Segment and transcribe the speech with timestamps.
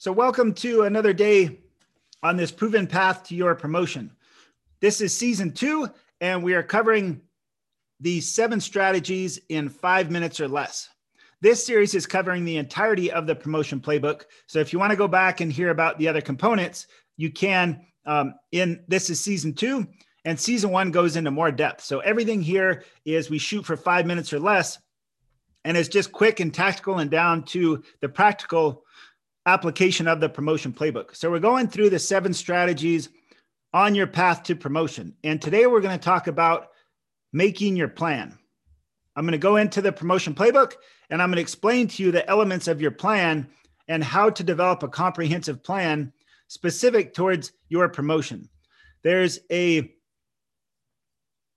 [0.00, 1.58] So, welcome to another day
[2.22, 4.12] on this proven path to your promotion.
[4.78, 5.88] This is season two,
[6.20, 7.20] and we are covering
[7.98, 10.88] the seven strategies in five minutes or less.
[11.40, 14.26] This series is covering the entirety of the promotion playbook.
[14.46, 16.86] So, if you want to go back and hear about the other components,
[17.16, 17.84] you can.
[18.06, 19.84] Um, in this is season two,
[20.24, 21.82] and season one goes into more depth.
[21.82, 24.78] So, everything here is we shoot for five minutes or less,
[25.64, 28.84] and it's just quick and tactical and down to the practical
[29.48, 31.16] application of the promotion playbook.
[31.16, 33.08] So we're going through the seven strategies
[33.72, 35.14] on your path to promotion.
[35.24, 36.68] And today we're going to talk about
[37.32, 38.38] making your plan.
[39.16, 40.74] I'm going to go into the promotion playbook
[41.10, 43.48] and I'm going to explain to you the elements of your plan
[43.88, 46.12] and how to develop a comprehensive plan
[46.48, 48.48] specific towards your promotion.
[49.02, 49.92] There's a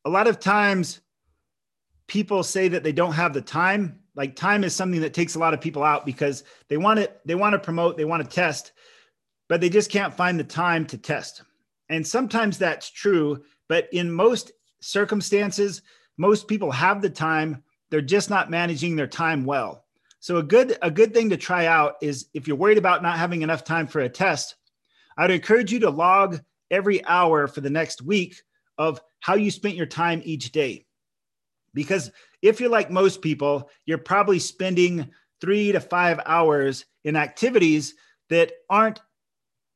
[0.06, 1.02] a lot of times
[2.08, 5.40] people say that they don't have the time like time is something that takes a
[5.40, 8.36] lot of people out because they want to they want to promote they want to
[8.36, 8.74] test
[9.50, 11.44] but they just can't find the time to test.
[11.90, 14.52] And sometimes that's true but in most
[14.82, 15.82] circumstances
[16.18, 17.64] most people have the time.
[17.90, 19.86] They're just not managing their time well.
[20.20, 23.18] So a good a good thing to try out is if you're worried about not
[23.18, 24.56] having enough time for a test
[25.18, 26.40] i'd encourage you to log
[26.70, 28.42] every hour for the next week
[28.78, 30.86] of how you spent your time each day
[31.74, 37.96] because if you're like most people, you're probably spending three to five hours in activities
[38.30, 39.02] that aren't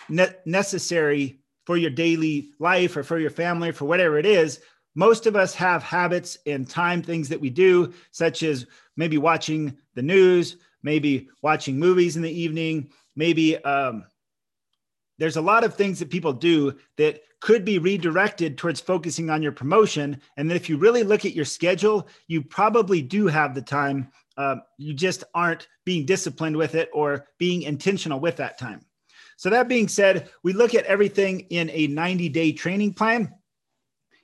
[0.09, 4.61] ne- necessary for your daily life or for your family, or for whatever it is.
[4.93, 9.75] Most of us have habits and time things that we do, such as maybe watching
[9.95, 14.05] the news, maybe watching movies in the evening, maybe um,
[15.17, 19.41] there's a lot of things that people do that could be redirected towards focusing on
[19.41, 20.19] your promotion.
[20.37, 24.09] And then if you really look at your schedule, you probably do have the time.
[24.37, 28.81] Uh, you just aren't being disciplined with it or being intentional with that time.
[29.37, 33.33] So, that being said, we look at everything in a 90 day training plan.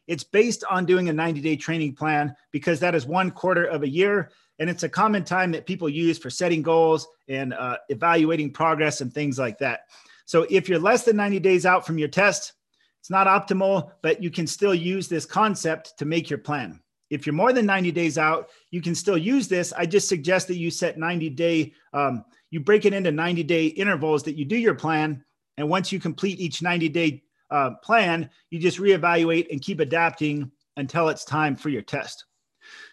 [0.08, 3.84] It's based on doing a 90 day training plan because that is one quarter of
[3.84, 4.32] a year.
[4.60, 9.02] And it's a common time that people use for setting goals and uh, evaluating progress
[9.02, 9.82] and things like that.
[10.32, 12.54] So if you're less than 90 days out from your test,
[13.02, 16.80] it's not optimal, but you can still use this concept to make your plan.
[17.10, 19.74] If you're more than 90 days out, you can still use this.
[19.74, 23.66] I just suggest that you set 90 day, um, you break it into 90 day
[23.66, 25.22] intervals that you do your plan.
[25.58, 30.50] And once you complete each 90 day uh, plan, you just reevaluate and keep adapting
[30.78, 32.24] until it's time for your test.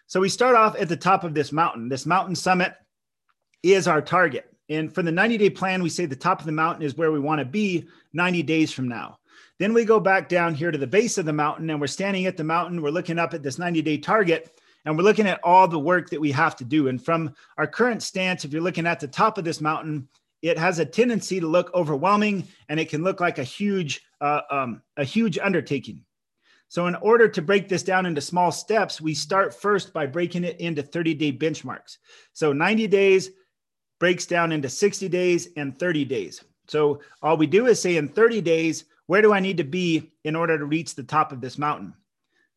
[0.09, 1.89] So we start off at the top of this mountain.
[1.89, 2.75] This mountain summit
[3.63, 4.53] is our target.
[4.69, 7.13] And for the 90 day plan, we say the top of the mountain is where
[7.13, 9.19] we want to be 90 days from now.
[9.59, 12.27] Then we go back down here to the base of the mountain and we're standing
[12.27, 12.83] at the mountain.
[12.83, 16.11] We're looking up at this 90 day target and we're looking at all the work
[16.11, 16.89] that we have to do.
[16.89, 20.09] And from our current stance, if you're looking at the top of this mountain,
[20.43, 24.43] it has a tendency to look overwhelming and it can look like a huge, uh,
[24.51, 26.05] um, a huge undertaking.
[26.71, 30.45] So, in order to break this down into small steps, we start first by breaking
[30.45, 31.97] it into 30 day benchmarks.
[32.35, 33.31] So, 90 days,
[33.99, 36.45] breaks down into 60 days and 30 days.
[36.67, 40.13] So all we do is say in 30 days, where do I need to be
[40.25, 41.95] in order to reach the top of this mountain?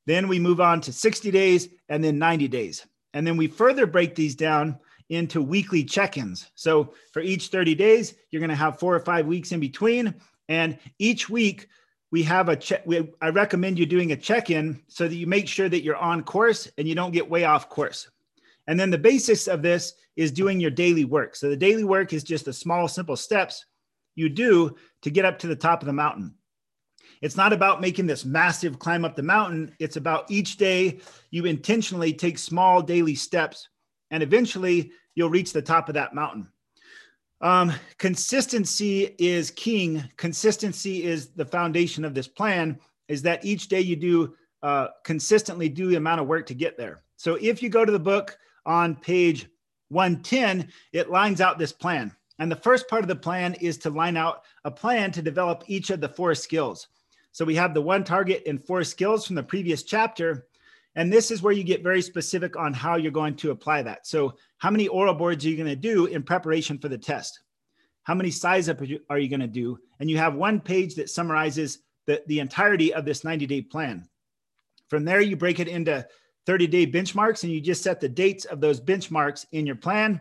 [0.05, 2.85] Then we move on to 60 days and then 90 days.
[3.13, 4.77] And then we further break these down
[5.09, 6.49] into weekly check ins.
[6.55, 10.13] So for each 30 days, you're going to have four or five weeks in between.
[10.47, 11.67] And each week,
[12.11, 12.85] we have a check.
[13.21, 16.23] I recommend you doing a check in so that you make sure that you're on
[16.23, 18.09] course and you don't get way off course.
[18.71, 21.35] And then the basics of this is doing your daily work.
[21.35, 23.65] So the daily work is just the small, simple steps
[24.15, 26.35] you do to get up to the top of the mountain.
[27.21, 29.75] It's not about making this massive climb up the mountain.
[29.79, 33.67] It's about each day you intentionally take small daily steps
[34.09, 36.47] and eventually you'll reach the top of that mountain.
[37.41, 40.01] Um, consistency is king.
[40.15, 42.79] Consistency is the foundation of this plan,
[43.09, 44.33] is that each day you do
[44.63, 47.03] uh, consistently do the amount of work to get there.
[47.17, 49.47] So if you go to the book, on page
[49.89, 52.15] 110, it lines out this plan.
[52.39, 55.63] And the first part of the plan is to line out a plan to develop
[55.67, 56.87] each of the four skills.
[57.31, 60.47] So we have the one target and four skills from the previous chapter.
[60.95, 64.07] And this is where you get very specific on how you're going to apply that.
[64.07, 67.39] So, how many oral boards are you going to do in preparation for the test?
[68.03, 69.79] How many size up are you going to do?
[69.99, 74.07] And you have one page that summarizes the, the entirety of this 90 day plan.
[74.89, 76.05] From there, you break it into
[76.51, 80.19] 30 day benchmarks, and you just set the dates of those benchmarks in your plan.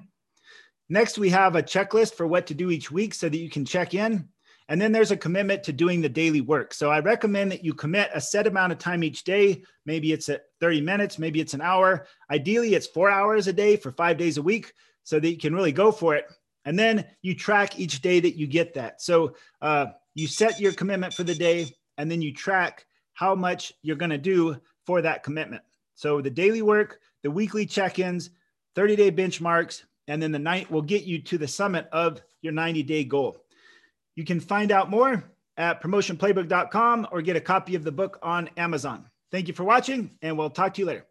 [0.89, 3.65] Next, we have a checklist for what to do each week so that you can
[3.65, 4.29] check in.
[4.69, 6.73] And then there's a commitment to doing the daily work.
[6.73, 9.65] So I recommend that you commit a set amount of time each day.
[9.87, 12.07] Maybe it's at 30 minutes, maybe it's an hour.
[12.31, 14.73] Ideally, it's four hours a day for five days a week
[15.03, 16.27] so that you can really go for it.
[16.65, 19.03] And then you track each day that you get that.
[19.03, 23.73] So uh, you set your commitment for the day, and then you track how much
[23.83, 25.63] you're going to do for that commitment.
[26.01, 28.31] So the daily work, the weekly check ins,
[28.75, 32.55] 30 day benchmarks, and then the night will get you to the summit of your
[32.55, 33.37] 90 day goal.
[34.17, 35.23] You can find out more
[35.59, 39.11] at promotionplaybook.com or get a copy of the book on Amazon.
[39.31, 41.07] Thank you for watching, and we'll talk to you later.